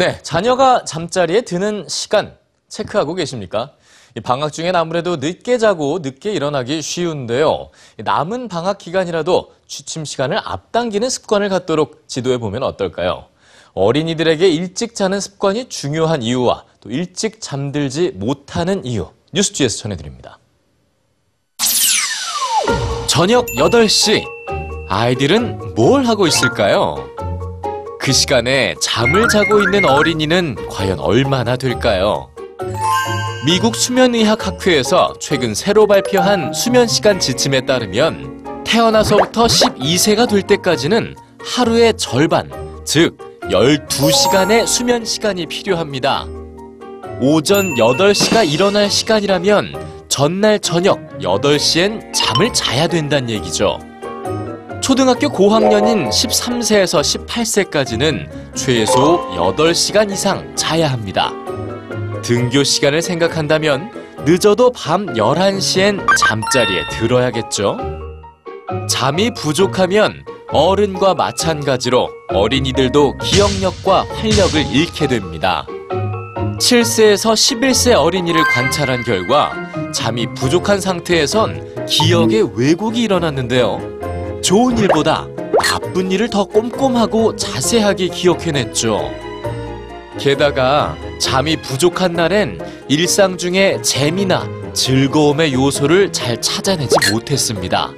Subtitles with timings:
[0.00, 2.34] 네, 자녀가 잠자리에 드는 시간
[2.70, 3.72] 체크하고 계십니까?
[4.16, 7.68] 이 방학 중엔 아무래도 늦게 자고 늦게 일어나기 쉬운데요.
[7.98, 13.26] 이 남은 방학 기간이라도 취침 시간을 앞당기는 습관을 갖도록 지도해 보면 어떨까요?
[13.74, 20.38] 어린이들에게 일찍 자는 습관이 중요한 이유와 또 일찍 잠들지 못하는 이유 뉴스지에서 전해드립니다.
[23.06, 24.24] 저녁 8시
[24.88, 27.19] 아이들은 뭘 하고 있을까요?
[28.00, 32.30] 그 시간에 잠을 자고 있는 어린이는 과연 얼마나 될까요?
[33.44, 41.14] 미국 수면의학 학회에서 최근 새로 발표한 수면 시간 지침에 따르면 태어나서부터 12세가 될 때까지는
[41.44, 42.50] 하루의 절반,
[42.86, 46.26] 즉 12시간의 수면 시간이 필요합니다.
[47.20, 53.78] 오전 8시가 일어날 시간이라면 전날 저녁 8시엔 잠을 자야 된다는 얘기죠.
[54.80, 61.32] 초등학교 고학년인 13세에서 18세까지는 최소 8시간 이상 자야 합니다.
[62.22, 63.90] 등교 시간을 생각한다면
[64.24, 67.78] 늦어도 밤 11시엔 잠자리에 들어야겠죠?
[68.88, 75.66] 잠이 부족하면 어른과 마찬가지로 어린이들도 기억력과 활력을 잃게 됩니다.
[76.58, 79.52] 7세에서 11세 어린이를 관찰한 결과
[79.92, 83.80] 잠이 부족한 상태에선 기억에 왜곡이 일어났는데요.
[84.42, 85.26] 좋은 일보다
[85.58, 89.10] 나쁜 일을 더 꼼꼼하고 자세하게 기억해냈죠.
[90.18, 97.92] 게다가 잠이 부족한 날엔 일상 중에 재미나 즐거움의 요소를 잘 찾아내지 못했습니다.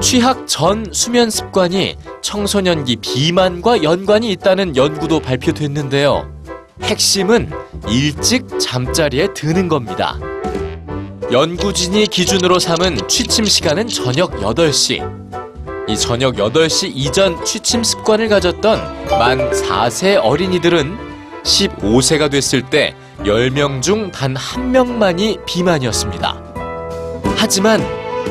[0.00, 6.30] 취학 전 수면 습관이 청소년기 비만과 연관이 있다는 연구도 발표됐는데요.
[6.82, 7.50] 핵심은
[7.88, 10.18] 일찍 잠자리에 드는 겁니다.
[11.32, 15.20] 연구진이 기준으로 삼은 취침 시간은 저녁 8시.
[15.88, 20.96] 이 저녁 8시 이전 취침 습관을 가졌던 만 4세 어린이들은
[21.44, 26.42] 15세가 됐을 때 10명 중 단 한 명만이 비만이었습니다.
[27.36, 27.80] 하지만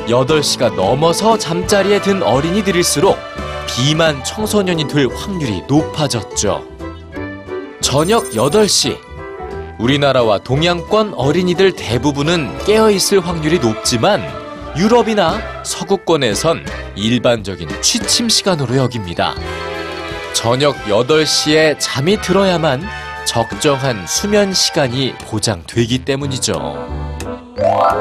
[0.08, 3.18] 8시가 넘어서 잠자리에 든 어린이들일수록
[3.68, 6.64] 비만 청소년이 될 확률이 높아졌죠.
[7.82, 8.98] 저녁 8시.
[9.80, 14.22] 우리나라와 동양권 어린이들 대부분은 깨어있을 확률이 높지만
[14.78, 19.36] 유럽이나 서구권에선 일반적인 취침 시간으로 여깁니다.
[20.34, 22.84] 저녁 8시에 잠이 들어야만
[23.26, 27.16] 적정한 수면 시간이 보장되기 때문이죠.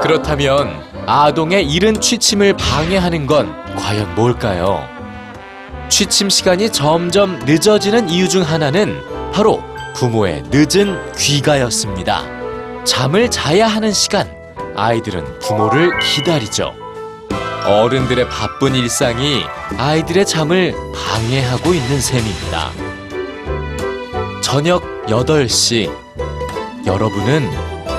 [0.03, 4.84] 그렇다면 아동의 이른 취침을 방해하는 건 과연 뭘까요?
[5.89, 9.00] 취침 시간이 점점 늦어지는 이유 중 하나는
[9.33, 9.62] 바로
[9.98, 12.22] 부모의 늦은 귀가였습니다.
[12.84, 14.31] 잠을 자야 하는 시간,
[14.76, 16.72] 아이들은 부모를 기다리죠.
[17.66, 19.42] 어른들의 바쁜 일상이
[19.76, 22.70] 아이들의 잠을 방해하고 있는 셈입니다.
[24.41, 25.92] 저녁 8시,
[26.86, 27.50] 여러분은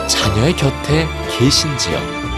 [0.08, 1.06] 자녀의 곁에
[1.38, 2.29] 계신지요?